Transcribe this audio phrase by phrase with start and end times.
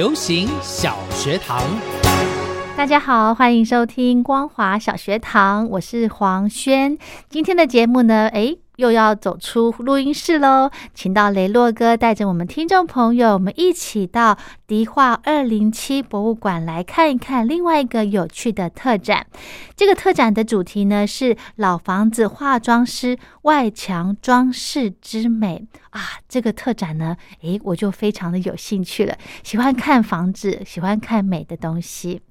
[0.00, 1.62] 流行小学堂，
[2.74, 6.96] 大家好，欢迎收听光华小学堂，我是黄轩。
[7.28, 8.58] 今天的节目呢，诶。
[8.76, 19.26] 又要走出录音室喽，请到雷洛哥带着我们听众朋友，我们一起到迪化二零七博物馆来看一看另外一个有趣的特展。
[19.76, 26.18] 这个特展的主题呢是老房子化妆师外墙装饰之美啊。
[26.28, 32.22] 这个特展呢，诶，我就非常的有兴趣了，喜欢看房子，喜欢看美的东西。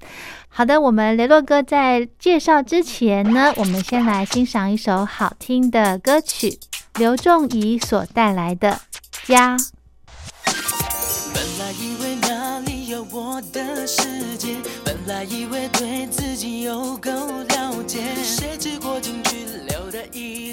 [0.48, 6.58] 好的，我们雷洛哥在介绍之前呢，我们先来欣赏一首好听的歌曲，
[6.96, 8.72] 刘仲怡所带来的
[9.28, 9.58] 《家》。
[11.34, 20.49] 本来以为那里有我的世界，本来以为对自己有够了解，谁知过境去留的一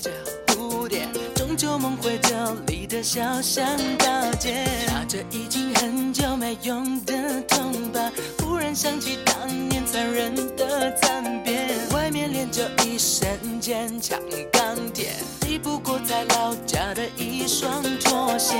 [1.57, 3.67] 旧，梦回这里的小巷
[3.99, 8.13] 大街，拿着已经很久没用的铜板。
[8.39, 14.21] 忽然想起当年残忍的惨变，外面练就一身坚强
[14.53, 18.55] 钢铁，抵不过在老家的一双拖鞋。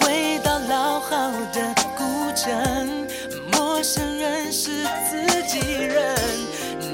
[0.00, 3.06] 回到老好的古城，
[3.52, 6.16] 陌生人是自己人，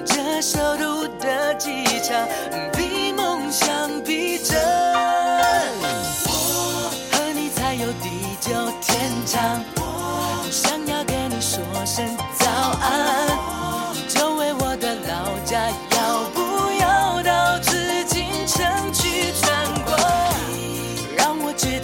[0.04, 2.26] 这首都的机场
[2.72, 4.81] 比梦想逼真。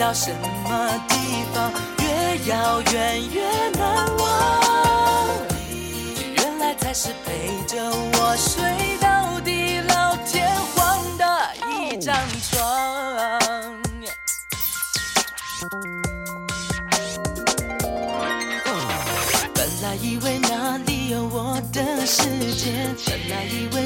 [0.09, 1.15] 到什么地
[1.53, 2.07] 方越
[2.51, 5.37] 遥远越难忘。
[6.35, 7.77] 原来才是陪着
[8.15, 11.25] 我睡到地老天荒的
[11.69, 12.17] 一张
[12.51, 12.57] 床。
[19.55, 22.23] 本来以为那里有我的世
[22.55, 22.73] 界，
[23.05, 23.78] 本来以为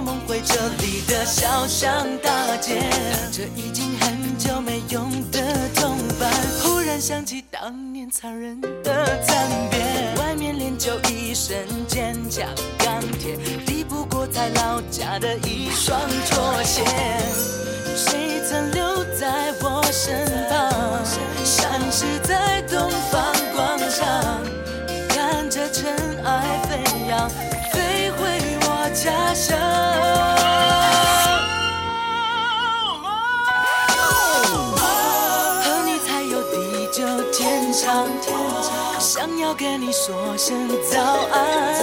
[0.00, 2.80] 梦回这里的小巷大街。
[2.80, 5.40] 拿着已经很久没用的
[5.74, 6.30] 铜板，
[6.62, 12.46] 忽然想起当年残忍的惨变，外面练就一身坚强
[12.78, 16.00] 钢铁，抵不过在老家的一双
[16.30, 16.82] 拖鞋。
[17.96, 21.04] 谁曾留在我身旁？
[21.44, 23.22] 闪失在东方
[23.54, 24.40] 广场，
[25.08, 25.92] 看着尘
[26.24, 27.30] 埃飞扬，
[29.02, 29.58] 家乡。
[35.62, 37.00] 和你才有地久
[37.32, 38.06] 天长，
[38.98, 41.00] 想要跟你说声早
[41.32, 41.74] 安，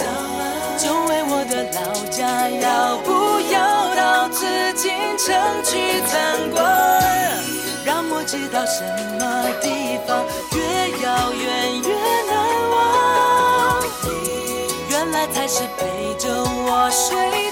[0.78, 3.56] 久违我的老家，要不要
[3.96, 6.62] 到紫禁城去参观？
[7.84, 8.84] 让我知道什
[9.18, 10.58] 么地方越
[11.02, 11.88] 遥远越
[12.30, 12.32] 难
[12.70, 12.76] 忘。
[14.90, 16.44] 原来才是陪着
[16.90, 17.47] 水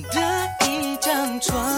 [0.00, 0.20] 的
[0.66, 1.71] 一张床。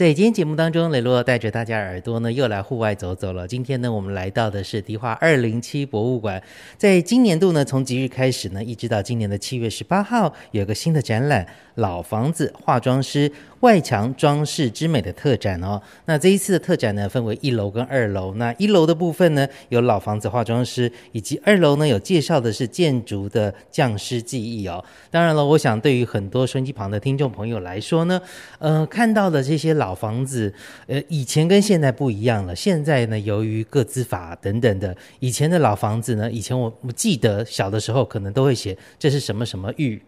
[0.00, 3.46] 在今天节目当中，雷洛带着大家耳朵呢，又来户外走走了。
[3.46, 6.42] 今天呢，我们来到的是迪化二零七博物馆。
[6.78, 11.44] 在今年度呢，从即日开始呢，一直到今年的七月十八号，有个新的展览
[11.80, 13.30] 《老房子化妆师
[13.60, 15.80] 外墙装饰之美》的特展哦。
[16.04, 18.34] 那这一次的特展呢，分为一楼跟二楼。
[18.34, 24.82] 那一楼的部分呢，有老房子化妆师，以及二楼呢，有介绍的是建筑的匠师技艺哦。
[25.10, 28.20] 当然了，我想对于很多收音机旁的听众朋友来说呢，
[28.58, 30.52] 呃，看到的这些老房子，
[30.86, 32.54] 呃，以前跟现在不一样了。
[32.54, 40.00] 现在呢，由于各资法等等的，以前的老房子呢，以前我我记得小的时候可能都会写这是什么什么玉。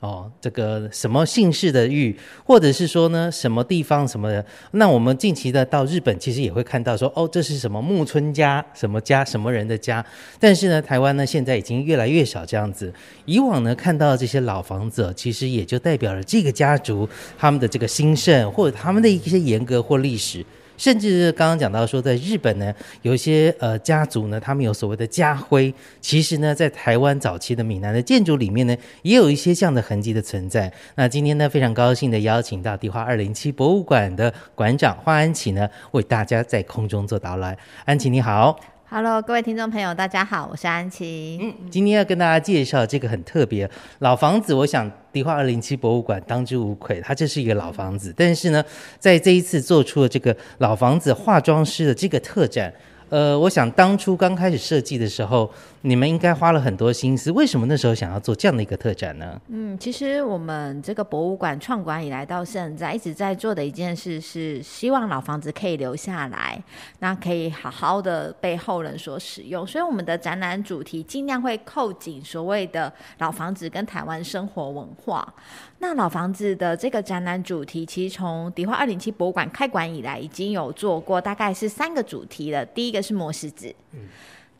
[0.00, 2.14] 哦，这个什么姓氏的玉，
[2.44, 4.44] 或者是说呢，什么地方什么的？
[4.72, 10.04] 那我们近期的到日本，其实也会看到说，哦，这是什么木村家，什么家，什么人的家。
[10.38, 12.92] 但是呢，台湾呢，现在已经越来越少这样子。
[13.24, 17.08] 以往呢，看到这些老房子，其实也就代表了这个家族
[17.38, 20.44] 他们的这个兴盛，或者他们的一些严格或历史。
[20.76, 25.72] 甚至刚刚讲到说，在日本呢，有一些呃家族呢，他们有所谓的家徽。
[26.00, 30.72] 其实呢，在台湾早期的闽南的建筑里面呢，也有一些这样的痕迹的存在。
[30.94, 37.56] 那今天呢，非常高兴的邀请到迪化二零七博物馆的馆长花安琪呢，为大家在空中做导览。
[37.84, 38.75] 安琪你好。
[38.88, 41.40] Hello，各位听众朋友，大家好，我是安琪。
[41.42, 43.68] 嗯，今天要跟大家介绍这个很特别
[43.98, 44.54] 老房子。
[44.54, 48.14] 我想迪化二零七博物馆当之无愧，它这是一个老房子。
[48.16, 48.64] 但是呢，
[49.00, 52.72] 在这一次做出了这个老房子化妆师的这个特展，
[53.08, 55.50] 呃，我想当初刚开始设计的时候，
[55.86, 57.30] 你们应该花了很多心思。
[57.30, 59.40] 为什么那时候想要做这样的一个特展呢？
[59.46, 66.60] 嗯，其实我们这个博物馆创馆以来到现在，一直在做的一件事是希望老房子可以留下来，
[66.98, 69.64] 那可以好好的被后人所使用。
[69.64, 75.32] 所以我们的展览主题尽量会扣紧所谓的老房子跟台湾生活文化。
[75.78, 82.66] 那老房子的这个展览主题，其实从迪化二零七博物馆开馆以来，已经有做过，大概是三个主题了。
[82.66, 83.72] 第一个是磨石子，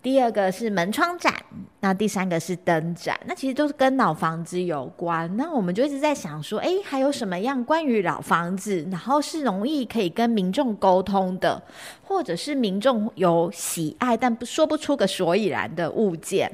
[0.07, 1.35] 第二个是门窗展，
[1.81, 5.37] 那第三个是灯展，那其实都是跟老房子有关。
[5.37, 11.61] 那我们就一直在想说，哎，还有什么样关于老房子，然后是容易可以跟民众沟通的，
[12.05, 16.49] 或者是民众有喜爱但不说不出个所以然的物件，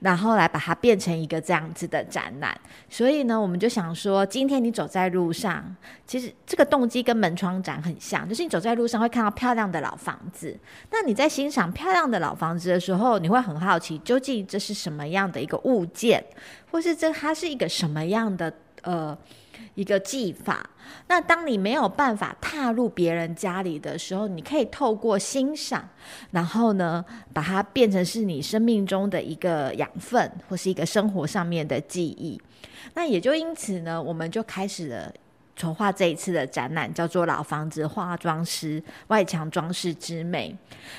[0.00, 2.60] 然后来把它变成一个这样子的展览。
[2.90, 10.58] 所以呢，我们就想说，今天你走在路上，其实这个动机跟门窗展很像，就是你走在路上会看到漂亮的老房子。
[10.90, 16.24] 那你在欣赏漂亮的老房子的时候，后你会很好奇，究竟这是什么样的一个物件，
[16.70, 18.52] 或是这它是一个什么样的
[18.82, 19.16] 呃
[19.74, 20.68] 一个技法？
[21.08, 25.88] 那当你没有办法踏入别人家里的时候，你可以透过欣赏，
[26.30, 32.40] 然后呢，把它变成是你生命中的一个养分，或是一个生活上面的记忆。
[32.94, 35.12] 那也就因此呢，我们就开始了。
[35.56, 40.54] 筹划这一次的展览叫做《老房子化妆师外墙装饰之美》。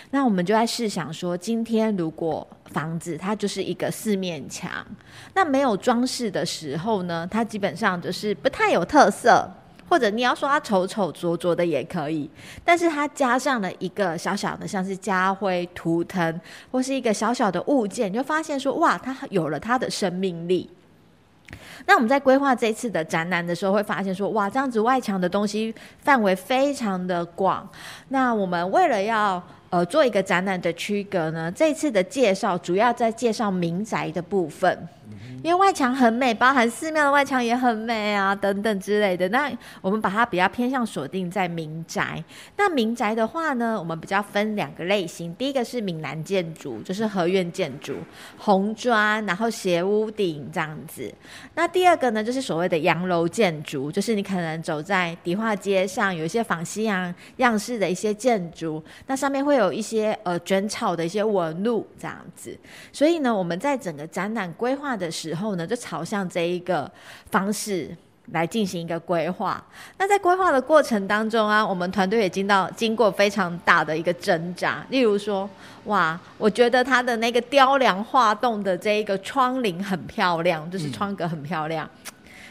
[0.09, 4.85] 那我们就在试想说，今天如果房子它就是一个四面墙，
[5.35, 9.47] 那没有装饰的时候呢，它基本上就是不太有特色，
[9.87, 12.27] 或者你要说它丑丑拙拙的也可以。
[12.65, 20.67] 但是它加上了一个小小的，像是家徽、图腾，或是一个小小的物件，你就发现说，哇，它有了它的生命力。
[21.87, 27.67] 那我们在规划这次的展览的时候，会发现说，哇，这样子外墙的东西范围非常的广。
[28.09, 34.87] 那我们为了要呃做一个展览的区隔呢，这次的介绍主要在介绍民宅的部分。
[35.43, 39.29] 因为外墙很美，包含寺庙的外墙也很美啊，等等之类的。
[39.29, 42.23] 那我们把它比较偏向锁定在民宅。
[42.57, 45.33] 那民宅的话呢，我们比较分两个类型。
[45.35, 47.95] 第一个是闽南建筑，就是合院建筑，
[48.37, 51.13] 红砖，然后斜屋顶这样子。
[51.55, 62.57] 那第二个呢，就是所谓的洋楼建筑，就是你可能走在迪化街上，有一些仿西洋样式的一些建筑，那上面会有一些呃卷草的一些纹路这样子。
[62.91, 66.89] 所以呢，我们在整个展览规划的时候呢，就朝向这一个
[67.31, 67.89] 方式
[68.31, 69.63] 来进行一个规划。
[69.97, 74.85] 那在规划的过程当中啊，我们团队也经到经过非常大的一个挣扎。
[74.89, 75.49] 例如说，
[75.85, 81.89] 哇，我觉得它的那个雕梁画栋的这一个窗棂很漂亮，就是窗格很漂亮。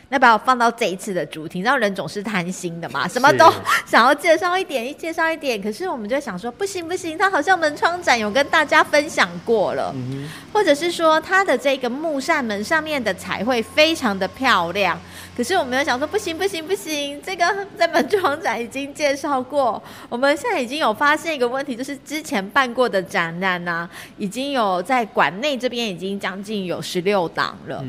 [0.08, 3.52] 那把我放到这一次的主题，你知道人总是贪心的嘛，什么都
[3.84, 5.60] 想要介绍一点，一介绍一点。
[5.60, 9.92] 可是我们就想说，不行不行，它好像门窗展有跟大家分享过了，
[10.52, 14.96] 或者是说它的这个木扇门上面的彩绘非常的漂亮。
[15.36, 17.44] 可是我们又想说，不行不行不行，这个
[17.76, 19.82] 在门窗展已经介绍过。
[20.08, 27.84] 我们现在已经有发现一个问题，就是之前办过的展览呢、已经有在馆内这边已经将近有十六档了。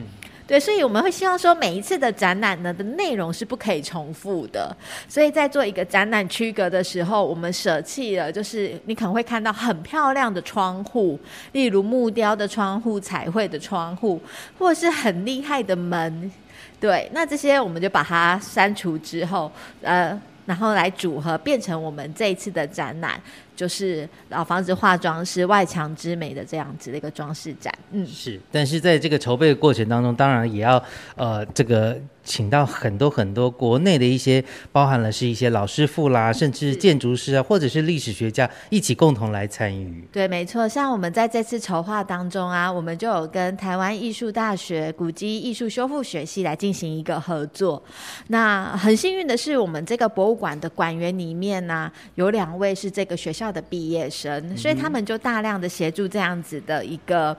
[0.48, 4.74] 对，所以我们会希望说，每一次的展览呢的内容是不可以重复的。
[5.10, 11.20] 所以在做一个展览区隔的时候，我们舍弃了，就是你可能会看到很漂亮的窗户，
[11.52, 14.22] 例如木雕的窗户、彩绘的窗户，
[14.58, 16.32] 或者是很厉害的门。
[16.80, 19.52] 对，那这些我们就把它删除之后，
[19.82, 23.20] 呃，然后来组合变成我们这一次的展览，
[23.58, 27.74] 就是老房子化妆师外墙之美的这样子的一个装饰展。
[27.92, 30.82] 嗯，是，但是在这个筹备的过程当中，当然也要
[31.16, 32.00] 呃这个。
[32.28, 40.06] 请到很多很多国内的一些，包含了是一些老师傅啦，甚至建筑师啊，或者是历史学家一起共同来参与。
[40.12, 40.68] 对，没错。
[40.68, 47.82] 像我们在这次筹划当中啊，我们就有跟台湾艺术大学古迹艺术修复学系来进行一个合作。
[48.28, 57.36] 那很幸运的是，我们这个博物馆的馆员里面呢，有两位是这个学校的毕业生，所以他们就大量的协助这样子的一个。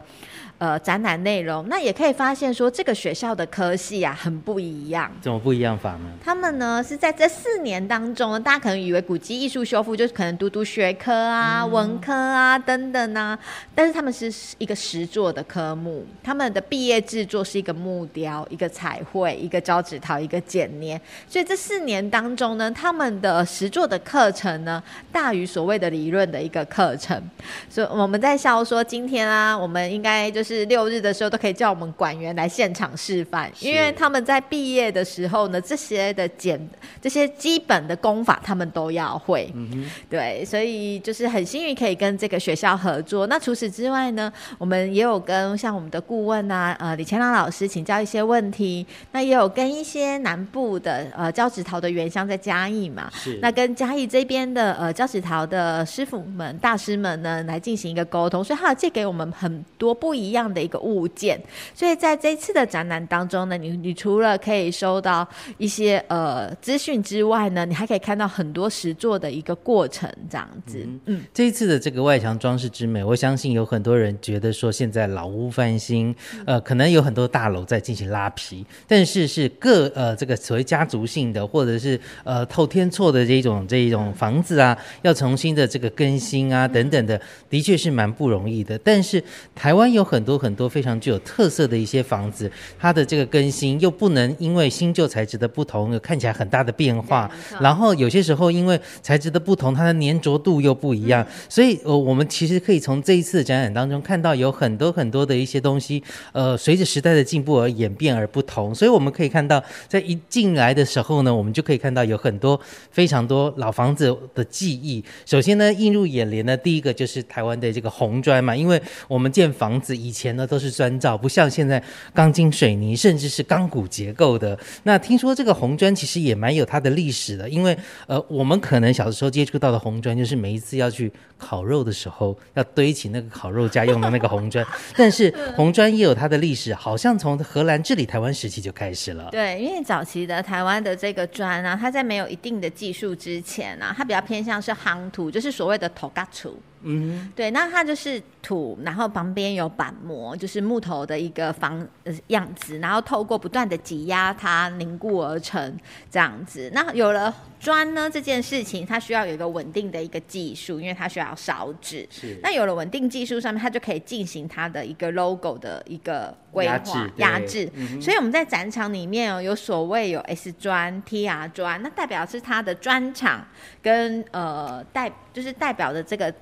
[0.58, 5.08] 呃，展览内容那也可以发现说，这个学校的科系啊很不一样。
[5.20, 6.00] 怎么不一样法呢？
[6.20, 13.38] 他们呢是在这四年当中呢，大家可能以为古籍艺术修复就是可能读读学科啊、文科啊等等啊，
[13.72, 16.04] 但是他们是一个实作的科目。
[16.24, 21.00] 他们的毕业制作是一个木雕、一个彩绘、一个胶纸陶、一个剪捏。
[21.28, 27.22] 所以这四年当中呢，他们的实作的课程呢大于所谓的理论的一个课程。
[27.70, 30.47] 所以我们在笑说，今天啊，我们应该就是。
[30.48, 36.58] 是六日的时候都可以叫我们管员来现场示范，因为他们在毕业的时候呢，这些的简
[37.02, 39.52] 这些基本的功法他们都要会。
[39.54, 43.26] 嗯对，所以就是很幸运可以跟这个学校合作。
[43.26, 48.86] 那除此之外呢，我们也有跟像我们的顾问啊，呃，李千朗老师请教一些问题。
[49.12, 53.38] 那也有跟一些南部的呃胶纸陶的原乡在嘉义嘛，是。
[53.42, 60.37] 那跟嘉义这边的呃胶纸陶的师傅们、大师们呢，来进行一个沟通，所以他有借给我们很多不一样。
[60.38, 61.40] 样的一个物件，
[61.74, 65.26] 所以在这次的展览当中呢，你你除了可以收到
[65.56, 70.86] 一些呃资讯之外呢，你还可以看到很多实作的一个过程，这样子。
[71.06, 76.14] 嗯，这一次的这个外墙装饰之美，我相信有很多人觉得说现在老屋翻新，
[76.44, 88.76] 呃，可能有很多大楼在进行拉皮，但是是各呃这个所谓家族性的或者是呃透天错的这种这一种房子啊，要重新的这个更新啊等等的，的确是蛮不容易的。
[88.78, 89.22] 但是
[89.54, 97.30] 台湾有很多很多非常具有特色的一些房子，它的这个更新又不能因为新旧材质的不同，看起来很大的变化。
[97.60, 101.24] 然后有些时候因为材质的不同，它的粘着度又不一样。
[101.48, 108.74] 所以，呃，我们其实可以从这一次的展览当中看到有很多很多的一些东西，呃，随着时代的进步而演变而不同。
[108.74, 112.58] 所以我们可以看到，在一进来的时候呢，我们就可以看到有很多
[112.90, 115.04] 非常多老房子的记忆。
[115.26, 121.82] 首先呢，映入眼帘的第一个就是台湾的这个红砖嘛，因为我们建房子以前呢都是砖造，不像现在
[122.14, 124.58] 钢筋水泥，甚至是钢骨结构的。
[124.82, 134.66] 那听说这个红砖其实也蛮有它的历史的，因为呃，我们可能小的时候接触到的红砖，就是每一次要去烤肉的时候，要堆起那个烤肉架用的那个红砖。
[134.96, 139.28] 但是 红砖也有它的历史，好像从荷兰治理台湾时期就开始了。
[139.30, 146.58] 对，因为早期的台湾的这个砖啊，它在没有一定的技术之前啊，它比较偏向是夯土，就是所谓的头嘎土。
[146.82, 155.76] 嗯，对，那它就是土，然后旁边有板模，就是木头的一个房呃样子，然后透过不断的挤压它凝固而成
[156.10, 156.70] 这样子。
[156.72, 162.06] 那有了砖呢这件事情，它需要有一个稳定的一个技术，因为它需要烧制。
[162.10, 162.38] 是。
[162.42, 167.68] 那有了稳定技术上面，它就可以进行它的一个 logo 的一个规划压制。
[168.00, 173.44] 所以我们在展场里面哦，有所谓有 S 砖、TR 砖，那代表是它的砖厂
[173.82, 176.32] 跟呃代就是代表的这个。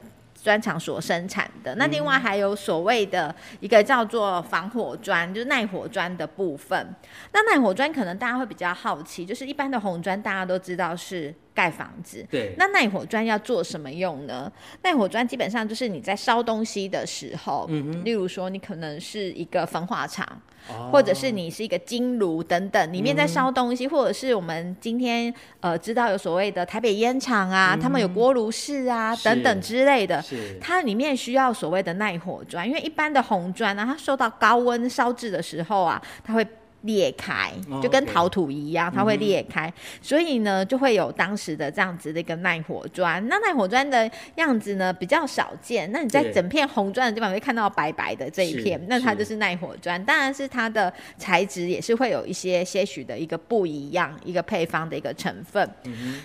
[0.46, 6.94] 砖厂所生产的，那另外还有所谓的一个叫做防火砖，就是耐火砖的部分。
[7.32, 12.54] 那耐火砖可能大家会比较好奇，就是一般的红砖大家都知道是盖房子，对。
[12.56, 14.52] 那耐火砖要做什么用呢？
[14.84, 20.40] 耐火砖基本上就是你在烧东西的时候，嗯例如说你可能是一个焚化厂。
[20.90, 30.24] 或者是你是一个金炉等等，里面在烧东西，或者是我们今天呃知道有所谓的台北烟厂啊，他们有锅炉室啊等等之类的，
[30.60, 36.46] 它里面需要所谓的耐火砖，因为一般的红砖呢，它受到高温烧制的时候啊，它会。
[36.82, 37.50] 裂开
[37.82, 43.26] 就跟陶土一样，它会裂开，所以呢就会有当时的这样子的一个耐火砖。
[43.28, 50.02] 那耐火砖的样子呢比较少见，那你在整片红砖的地方会看到白白的这一片，那它就是耐火砖。
[50.04, 55.68] 当然是它的材质也是会有一些些许的一个不一样，一个配方的一个成分。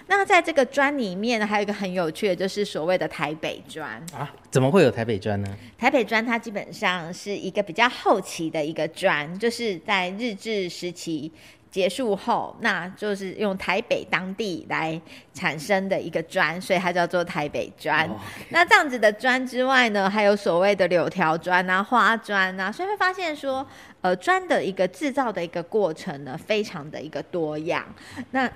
[0.07, 4.31] 那在这个砖里面呢，还有一个很有趣的，就是所谓的台北砖啊。
[4.51, 5.47] 怎么会有台北砖呢？
[5.77, 11.31] 台北砖它基本上是一个比较后期的一个砖，就是在日治时期
[11.71, 14.99] 结束后，那就是用台北当地来
[15.33, 18.09] 产生的一个砖，所以它叫做台北砖。
[18.51, 23.65] 那这样子的砖之外呢，还有所谓的柳条砖啊、花砖啊，所以会发现说，
[24.01, 27.85] 呃，砖的一个制造的一个过程呢，非常的一个多样。
[28.31, 28.51] 那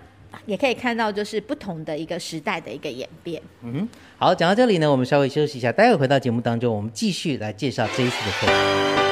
[0.46, 3.42] 也可以看到，就是不同的一个时代的一个演变。
[3.64, 3.88] 嗯，
[4.18, 9.05] 好，讲到这里呢，我们稍微休息一下，待会回到节目当中，我们继续来介绍这一次的课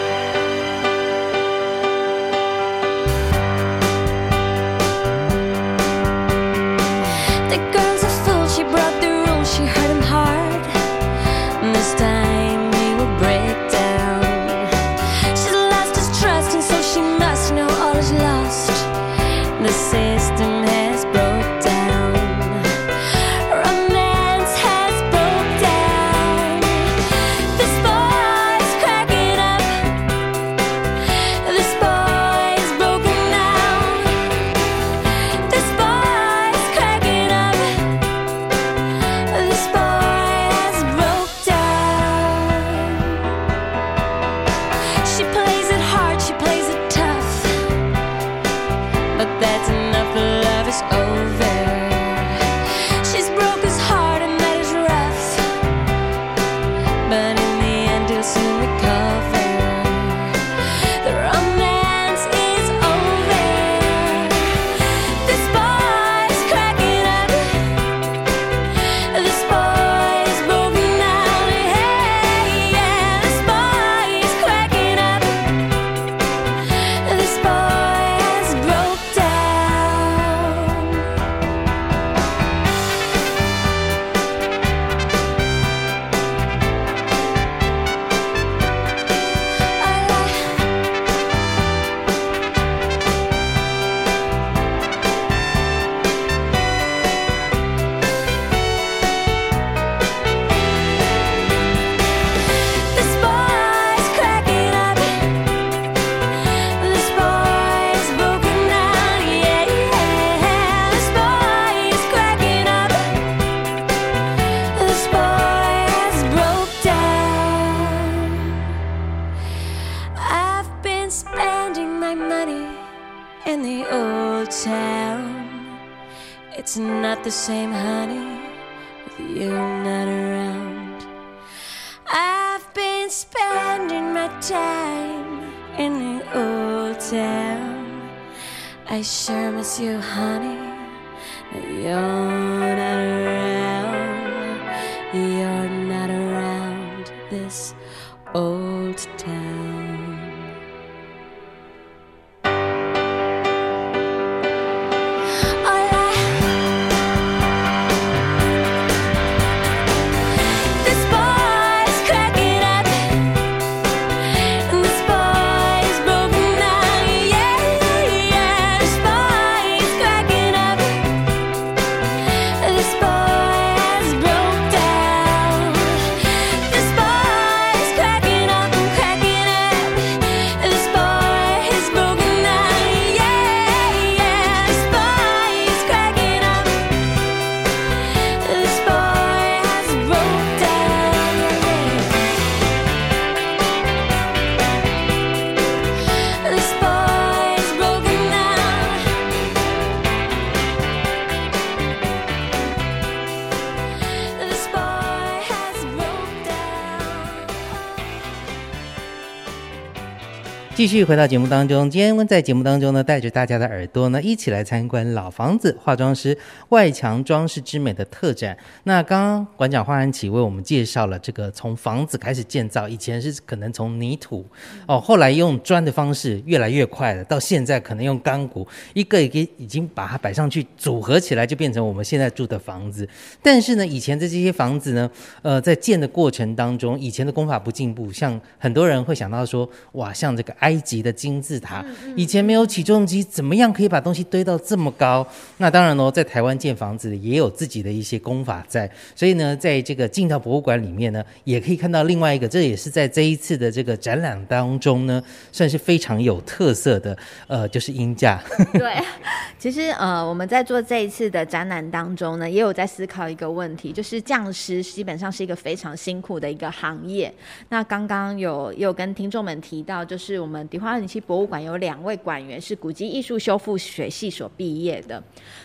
[210.84, 218.58] 继续回到节目当中，今天在节目当中呢，带着大家的耳朵呢，一起来参观老房子化妆师外墙装饰之美的特展。
[218.84, 224.46] 那刚刚馆长花安琪为我们介绍了这个从房子开始建造，以前是可能从泥土
[224.86, 233.08] 哦，后来用砖的方式越来越快了，到现在可能用钢骨一个一个已经把它摆上去组合起来，就变成我们现在住的房子。
[233.42, 235.10] 但是呢，以前的这些房子呢，
[235.44, 245.26] 呃，在建的过程当中，以前的工法不进步，像很多人会想到说，哇，像这个埃埃及的金字塔，以前没有起重机，怎么样可以把东西堆到这么高？
[245.58, 257.16] 那当然喽，在台湾建房子也有自己的一些功法在，所以呢，在这个进到博物馆里面呢，也可以看到另外一个，这也是在这一次的这个展览当中呢，算是非常有特色的，
[257.48, 258.42] 呃，就是鹰架。
[258.74, 258.98] 对，
[259.60, 267.32] 其实呃，我们在做这一次的展览当中呢，也有在思考一个问题，就是匠师基本上是一个非常辛苦的一个行业。
[267.70, 275.22] 那刚刚有有跟听众们提到，就是我们迪化二零七博物馆有两位馆员是古籍艺术修复学系所毕业的。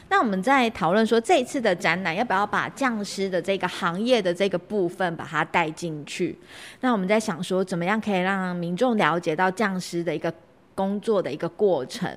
[0.09, 6.39] 那我们在讨论说，这次的展览要不要把匠师的这个行业的这个部分把它带进去？
[6.81, 10.33] 那我们在想说，怎么样可以让民众了解到匠师的一个
[10.79, 12.09] 工作的一个过程。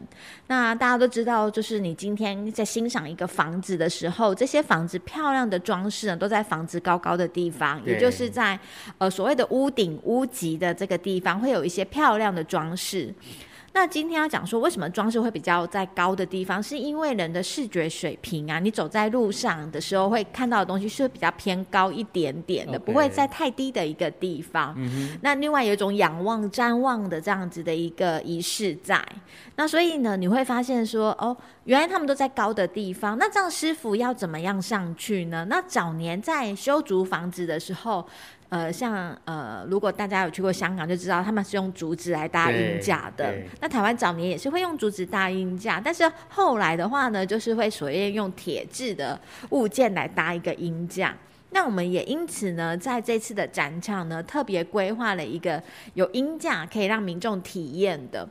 [0.46, 8.60] 那大家都知道，就是你今天在欣赏一个房子的时候，这些房子漂亮的装饰呢，都在房子高高的地方，也就是在
[9.00, 13.12] 呃所谓的屋顶、屋脊的这个地方，会有一些漂亮的装饰。
[13.74, 24.76] 那今天要讲说，为什么装饰会比较在高的地方，是因为人的视觉水平啊，你走在路上的时候会看到的东西是比较偏高一点点的不会在太低的一个地方。
[25.22, 29.02] 那另外有一种仰望、瞻望的这样子的一个仪式在。
[29.56, 33.18] 那所以呢，你会发现说，哦，原来他们都在高的地方。
[33.18, 35.46] 那这样师傅要怎么样上去呢？
[35.50, 38.06] 那早年在修筑房子的时候。
[38.52, 43.34] 呃，像呃，如果大家有去过香港，就知道他们是用竹子来搭对鹰架的。
[43.62, 49.18] 那台湾早年也是会用竹子搭鹰架，但是后来的话呢，就是会所谓用铁制的
[49.52, 51.16] 物件来搭一个鹰架。
[51.52, 58.28] 那我们也因此呢，在这次的展场呢，特别规划了一个有鹰架可以让民众体验的。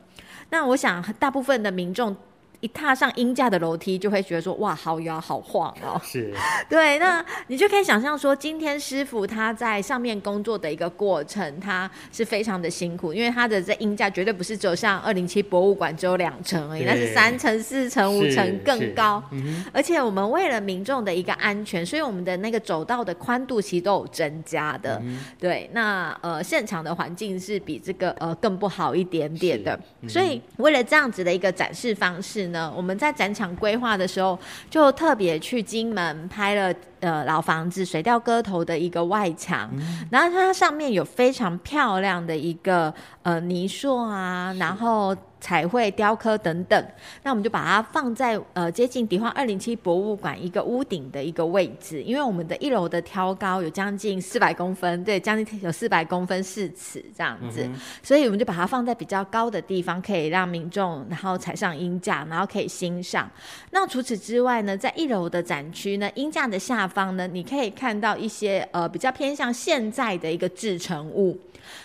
[0.51, 2.15] 那我想，大部分的民众
[2.61, 5.99] 一踏上鹰架的楼梯，就会觉得说：“哇，好摇好晃哦。
[6.05, 6.33] ”是。
[6.69, 19.21] 对，那你就可以想象说，今天师傅他在上面工作的一个过程，他是非常的辛苦，因为他的这鹰架绝对不是只有像二零七博物馆只有两层而已，那是三层、四层、五层更高。
[19.31, 24.99] 嗯而且我们为了民众的一个安全，所以我们的那个走道的宽度其实都有增加的。
[25.03, 34.37] 嗯对，那呃现场的环境是比这个呃更不好一点点的，嗯所以为了这样子的一个展示方式呢，我们在展场规划的时候
[34.69, 36.73] 就特别去金门拍了。
[37.01, 40.07] 呃，老房子水调歌头的一个外墙，嗯。
[40.09, 46.87] 然后它上面有非常漂亮的一个呃泥塑啊，然后彩绘雕刻等等，
[47.23, 57.67] 那我们就把它放在呃接近迪化二零七博物馆一个屋顶的一个位置，因为我们的一楼的挑高有将近四百公分，对，将近有四百公分四尺这样子，
[58.03, 63.27] 所以我们就把它放在比较高的地方，可以让民众然后踩上鹰架，然后可以欣赏。
[63.71, 71.39] 那除此之外呢，在一楼的展区呢，鹰架的下方呢，你可以看到一些呃比较偏向现在的一个制成物。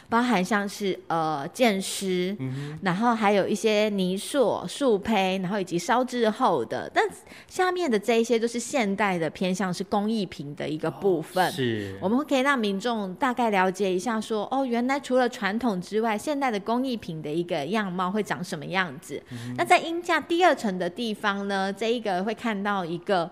[0.09, 2.35] 包含像是呃剑师，
[2.83, 7.05] 然后还有一些泥塑、树胚，然后以及烧制后的，但
[7.47, 11.53] 下面的这一些都是现代的偏向是工艺品的一个部分。
[11.53, 19.23] 是我们可以让民众大概了解一下说哦，原来除了传统之外，现代的工艺品的一个样貌会长什么样子。
[19.57, 23.31] 那在鹰架第二层的地方呢，这一个会看到一个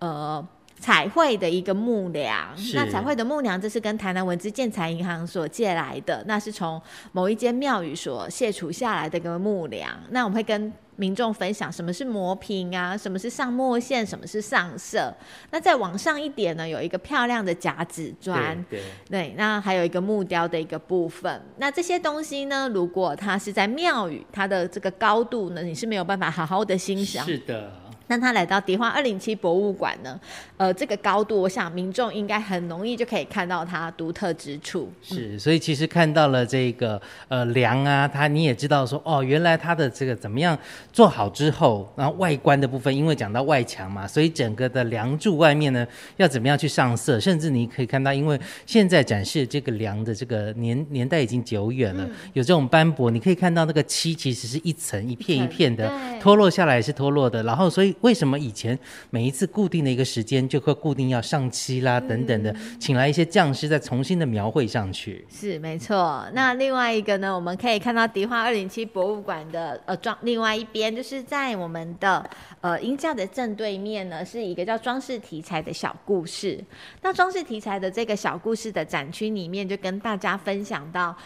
[0.00, 0.46] 呃。
[0.78, 6.80] 彩绘的一个木梁，那彩绘的木梁，这是跟台南文资建材银行所借来的，那是从
[7.12, 9.90] 某一间庙宇所卸除下来的一个木梁。
[10.10, 15.12] 那我们会跟民众分享什么是磨平啊，什么是上墨线，什么是上色。
[15.50, 21.42] 那再往上一点呢，有一个漂亮的夹子砖，对对，那还有一个木雕的一个部分。
[21.56, 27.24] 那这些东西呢，如果它是在庙宇，它的这个高度呢，你是没有办法好好的欣赏。
[27.24, 27.72] 是的。
[28.08, 30.18] 那他来到迪化二零七博物馆呢，
[30.56, 34.90] 呃，这个高度，我想民众应该很容易就可以看到它独特之处。
[35.02, 40.56] 是，所以其实看到了这个呃梁啊，它你也知道说哦，原来它的这个怎么样
[40.92, 45.84] 做好之后，然后外观的部分，因为讲到外墙嘛，所以整个的梁柱外面呢
[46.16, 58.78] 要怎么样去上色，甚至你可以看到，因为现在展示这个梁的这个年年代已经久远了，有这种斑驳，你可以看到那个漆其实是一层一片一片的脱落下来是脱落的，然后所以为什么以前
[59.10, 65.26] 每一次固定的一个时间就会固定要上漆啦等等的，请来一些匠师再重新的描绘上去。
[65.30, 66.26] 是没错。
[66.32, 72.28] 那另外一个呢，我们可以看到迪化二零七博物馆的呃装，另外一边就是在我们的
[72.60, 76.62] 呃音架的正对面呢，是一个叫装饰题材的小故事。
[77.02, 81.16] 那装饰题材的这个小故事的展区里面，就跟大家分享到。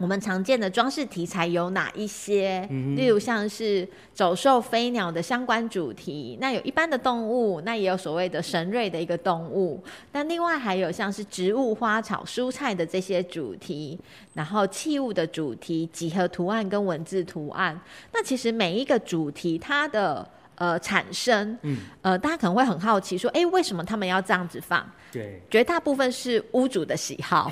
[0.00, 2.66] 我们常见的装饰题材有哪一些？
[2.70, 9.82] 嗯例如像是走兽、飞鸟的相关主题，那有一般的动物，那也有所谓的神瑞的一个动物。
[10.12, 13.98] 那另外还有像是植物、花草、蔬菜的这些主题，
[14.32, 17.80] 然后器物的主题、几何图案跟文字图案。
[18.12, 24.84] 那其实每一个主题它的呃产生，嗯，呃，大家可能会很好奇说，诶，为什么他们要这样子放？
[25.12, 27.48] 对，绝大部分是屋主的喜好。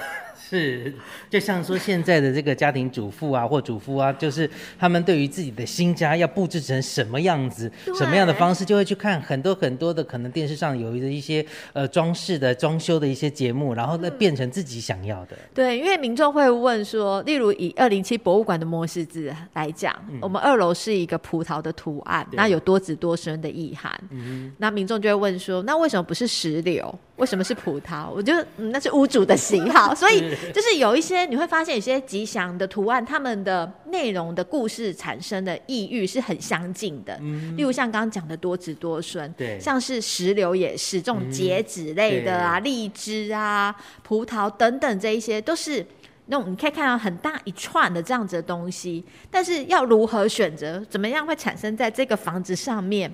[0.52, 0.92] 是，
[1.30, 15.38] 就像说现在的这个家庭主妇啊，或主妇啊，就是他们对于自己的新家要布置成什么样子、什么样的方式，就会去看很多很多的可能电视上有的一些呃装饰的、装修的一些节目，然后嗯再变成自己想要的。
[15.54, 23.90] 对，因为民众会问说，例如以二零七博物馆的模式字来讲，我们二楼是一个葡萄的图案，那有多子多孙的意涵。
[24.10, 26.94] 嗯那民众就会问说，那为什么不是石榴？
[27.22, 28.10] 为什么是葡萄？
[28.10, 37.16] 我觉得，嗯，那是屋主的喜好，所以就是有一些你会发现，有些吉祥的图案，它们的内容的故事产生的意欲是很相近的。
[37.56, 45.86] 例如像刚刚讲的多子多孙，对像是石榴也是这种节子类的啊，荔枝啊、葡萄等等，这一些都是。
[46.26, 53.12] 那种你可以看到很大一串的这样子的东西，但是要如何选择，怎么样会产生在这个房子上面，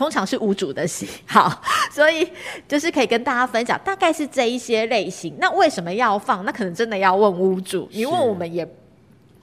[0.00, 1.60] 通常是屋主的喜 好，
[1.92, 2.26] 所以
[2.66, 5.36] 就是可以跟大家分享，大概是这一些类型。
[5.38, 6.42] 那为什么要放？
[6.46, 8.66] 那可能真的要问屋主，你问我们也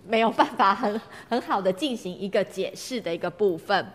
[0.07, 3.85] 没有办法很很好的进行一个解释的一个部分。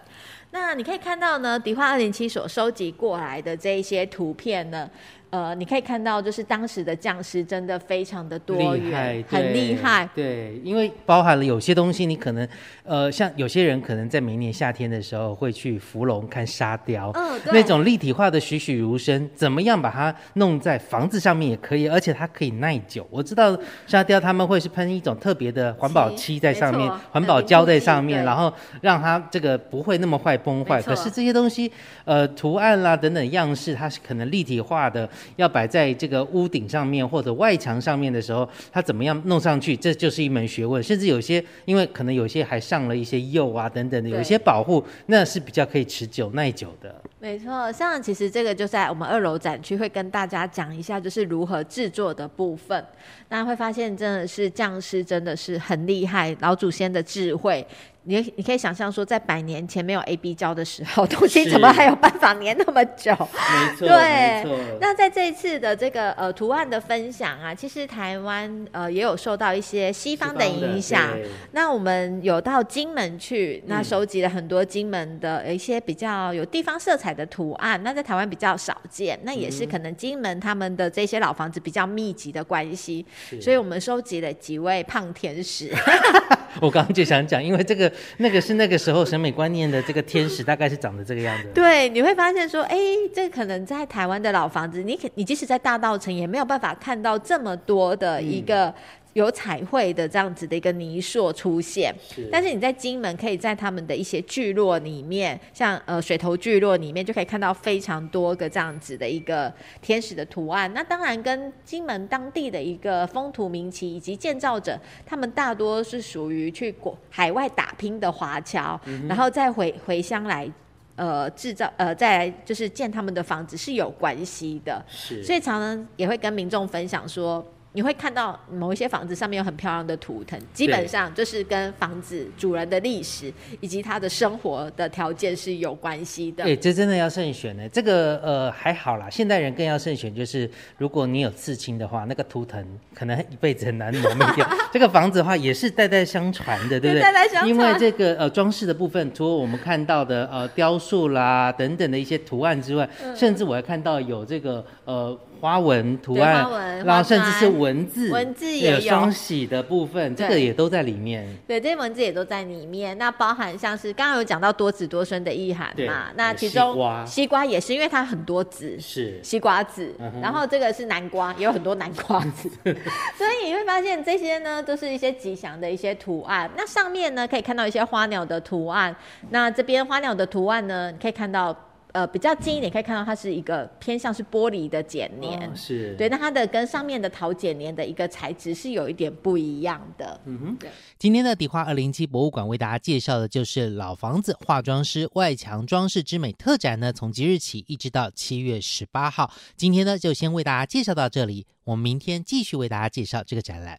[0.53, 4.89] 那你可以看到呢，迪化二零七所收集过来的这一些图片呢，
[5.31, 10.07] 呃，你可以看到就是当时的匠师真的非常的多厉害元，很厉害。
[10.15, 12.47] 对，因为包含了有些东西，你可能
[12.85, 23.07] 呃，像有些人可能在明年夏天的时候会去芙蓉看沙雕，嗯对那种立体化的栩栩如生，怎么样把它弄在房子上面也可以，而且它可以耐久。
[23.11, 30.83] 我知道沙雕他们会是喷一种特别的环保漆在上面，环保胶在上面，然后让它这个不会那么快崩坏。
[30.83, 31.71] 可是这些东西，
[32.05, 40.83] 呃，图案啦等等样式，它是可能立体化的，要摆在这个屋顶上面或者外墙上面的时候，它怎么样弄上去，这就是一门学问。
[40.83, 46.95] 甚至有些，因为可能有些还上了一些釉啊等等的，有一些保护，那是比较可以持久耐久的。
[47.19, 52.85] 没错，像其实这个就在我们二楼展区会跟大家讲一下，就是如何制作的部分。
[53.29, 57.65] 那会发现真的是匠师真的是很厉害，老祖先的智慧。
[58.05, 63.13] 你你可以想象说，在百年前没有 A B 胶的时候， 东西怎么还有办法粘那么久？
[63.13, 64.79] 没错，对。
[64.81, 71.17] 那在这一次的这个呃图案的分享啊，其实台湾呃也有受到一些西方的影响。
[71.53, 83.07] 那我们有到金门去，那嗯收集了很多金门的一些比较有地方色彩的图案，那在台湾比较少见，那也嗯是可能金门他们的这些老房子比较密集的关系，
[83.41, 85.73] 所以我们收集了几位胖天使。
[86.61, 91.49] 我刚刚就想讲，因为这个那个是那个时候审美观念的这个天使，大概是长得这个样子。
[91.55, 92.77] 对，你会发现说，哎，
[93.15, 98.73] 这可能在台湾的老房子，你可你即使在大道城也没有办法看到这么多的一个
[99.15, 101.95] 有彩绘的这样子的一个泥塑出现。
[102.09, 110.73] 是但是你在金门可以在他们的一些聚落里面，像呃水头聚落里面，就可以看到非常多个这样子的一个天使的图案。
[110.73, 120.51] 那当然跟金门当地的一个风土民情以及建造者，他们大多是属于去国海外打拼的华侨，然后再回回乡来。
[120.95, 136.45] 呃，制造呃，再来就是建他们的房子是有关系的，是，所以常常也会跟民众分享说，你会看到某一些房子上面有很漂亮的图腾，基本上就是跟房子主人的历史以及他的生活的条件是有关系的。
[136.45, 137.67] 对，这真的要慎选呢。
[137.71, 142.63] 这个呃还好啦，现代人更要慎选，就是如果你有刺青的话，那个图腾
[142.95, 144.47] 可能一辈子很难磨灭掉。
[144.71, 147.01] 这个房子的话也是代代相传的，对不对？
[147.01, 155.19] 代代相传因为这个呃装饰的部分，除了我们看到的呃雕塑啦等等的一些图案之外，甚至我还看到有这个呃。
[155.43, 156.49] 花纹图案
[156.85, 161.27] 然后甚至是文字，文字也有双喜的部分，这个也都在里面。
[161.49, 162.97] 对，这些文字也都在里面。
[162.97, 172.49] 那包含像是刚刚有讲到多子多孙的意涵嘛，那其中西瓜西瓜也是因为它很多籽，是，西瓜籽嗯，然后这个是南瓜，也有很多南瓜籽，
[173.19, 176.49] 所以你会发现这些呢都是一些吉祥的一些图案。
[176.57, 178.95] 那上面呢可以看到一些花鸟的图案，
[179.31, 181.53] 那这边花鸟的图案呢，你可以看到。
[181.93, 190.21] 呃，比较近一点可以看到它是一个偏向是玻璃的剪黏，哦是，对，那它的跟上面的陶剪黏的一个材质是有一点不一样的。
[190.25, 190.69] 嗯哼。
[190.99, 199.31] 今天的迪化二零七博物馆为大家介绍的就是老房子化妆师外墙装饰之美特展呢，从即日起一直到七月十八号。
[199.57, 203.79] 今天呢，就先为大家介绍到这里，我们明天继续为大家介绍这个展览。